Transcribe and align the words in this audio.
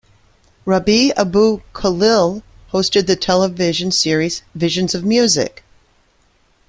Rabih 0.65 1.11
Abou-Khalil 1.15 2.41
hosted 2.71 3.05
the 3.05 3.15
television 3.15 3.91
series 3.91 4.41
"Visions 4.55 4.95
of 4.95 5.05
Music". 5.05 5.63